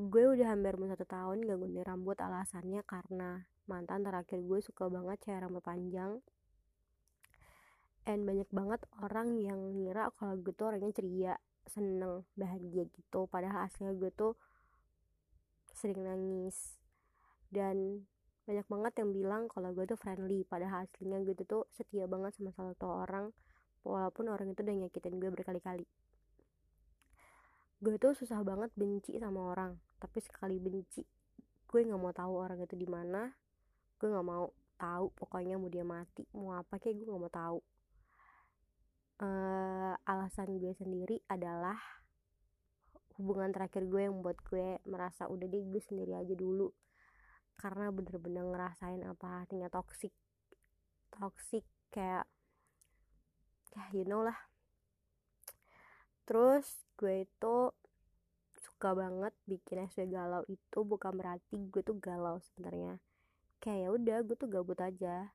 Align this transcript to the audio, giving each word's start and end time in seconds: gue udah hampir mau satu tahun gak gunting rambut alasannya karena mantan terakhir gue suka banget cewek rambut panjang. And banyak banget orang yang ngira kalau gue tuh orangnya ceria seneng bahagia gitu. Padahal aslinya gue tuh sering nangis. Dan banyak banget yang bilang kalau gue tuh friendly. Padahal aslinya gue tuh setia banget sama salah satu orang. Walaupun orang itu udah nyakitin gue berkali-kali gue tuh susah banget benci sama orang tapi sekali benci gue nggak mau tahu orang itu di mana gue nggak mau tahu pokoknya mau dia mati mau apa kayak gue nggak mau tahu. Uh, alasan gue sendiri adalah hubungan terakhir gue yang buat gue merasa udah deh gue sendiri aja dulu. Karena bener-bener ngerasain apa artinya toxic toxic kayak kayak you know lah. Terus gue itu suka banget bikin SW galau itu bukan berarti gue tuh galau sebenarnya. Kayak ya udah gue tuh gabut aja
gue 0.00 0.24
udah 0.32 0.56
hampir 0.56 0.80
mau 0.80 0.88
satu 0.88 1.04
tahun 1.04 1.44
gak 1.44 1.60
gunting 1.60 1.84
rambut 1.84 2.16
alasannya 2.16 2.80
karena 2.88 3.44
mantan 3.68 4.00
terakhir 4.00 4.40
gue 4.40 4.64
suka 4.64 4.88
banget 4.88 5.20
cewek 5.28 5.44
rambut 5.44 5.60
panjang. 5.60 6.24
And 8.08 8.24
banyak 8.24 8.48
banget 8.48 8.80
orang 9.04 9.36
yang 9.36 9.60
ngira 9.76 10.08
kalau 10.16 10.40
gue 10.40 10.56
tuh 10.56 10.72
orangnya 10.72 10.96
ceria 10.96 11.34
seneng 11.68 12.24
bahagia 12.32 12.88
gitu. 12.88 13.28
Padahal 13.28 13.68
aslinya 13.68 13.92
gue 13.92 14.08
tuh 14.08 14.40
sering 15.76 16.00
nangis. 16.00 16.80
Dan 17.52 18.08
banyak 18.48 18.64
banget 18.72 18.92
yang 19.04 19.12
bilang 19.12 19.42
kalau 19.52 19.76
gue 19.76 19.84
tuh 19.84 20.00
friendly. 20.00 20.48
Padahal 20.48 20.88
aslinya 20.88 21.20
gue 21.20 21.36
tuh 21.44 21.68
setia 21.76 22.08
banget 22.08 22.40
sama 22.40 22.56
salah 22.56 22.72
satu 22.72 22.88
orang. 22.88 23.36
Walaupun 23.84 24.32
orang 24.32 24.56
itu 24.56 24.64
udah 24.64 24.76
nyakitin 24.80 25.20
gue 25.20 25.28
berkali-kali 25.28 25.84
gue 27.80 27.96
tuh 27.96 28.12
susah 28.12 28.44
banget 28.44 28.68
benci 28.76 29.16
sama 29.16 29.56
orang 29.56 29.72
tapi 29.96 30.20
sekali 30.20 30.60
benci 30.60 31.00
gue 31.70 31.80
nggak 31.86 32.00
mau 32.00 32.12
tahu 32.12 32.32
orang 32.36 32.58
itu 32.60 32.76
di 32.76 32.88
mana 32.90 33.30
gue 34.00 34.08
nggak 34.08 34.26
mau 34.26 34.48
tahu 34.80 35.12
pokoknya 35.12 35.60
mau 35.60 35.68
dia 35.68 35.84
mati 35.84 36.24
mau 36.32 36.56
apa 36.56 36.80
kayak 36.80 36.96
gue 36.96 37.06
nggak 37.06 37.20
mau 37.20 37.32
tahu. 37.32 37.58
Uh, 39.20 39.92
alasan 40.08 40.56
gue 40.56 40.72
sendiri 40.72 41.20
adalah 41.28 41.76
hubungan 43.20 43.52
terakhir 43.52 43.84
gue 43.84 44.08
yang 44.08 44.24
buat 44.24 44.40
gue 44.48 44.80
merasa 44.88 45.28
udah 45.28 45.44
deh 45.44 45.60
gue 45.60 45.82
sendiri 45.84 46.16
aja 46.16 46.32
dulu. 46.32 46.72
Karena 47.60 47.92
bener-bener 47.92 48.48
ngerasain 48.48 49.04
apa 49.04 49.44
artinya 49.44 49.68
toxic 49.68 50.16
toxic 51.12 51.68
kayak 51.92 52.24
kayak 53.76 53.92
you 53.92 54.08
know 54.08 54.24
lah. 54.24 54.40
Terus 56.24 56.64
gue 56.96 57.28
itu 57.28 57.56
suka 58.80 58.96
banget 58.96 59.36
bikin 59.44 59.84
SW 59.92 60.08
galau 60.08 60.40
itu 60.48 60.80
bukan 60.80 61.12
berarti 61.12 61.68
gue 61.68 61.84
tuh 61.84 62.00
galau 62.00 62.40
sebenarnya. 62.40 62.96
Kayak 63.60 63.76
ya 63.76 63.88
udah 63.92 64.18
gue 64.24 64.36
tuh 64.40 64.48
gabut 64.48 64.80
aja 64.80 65.28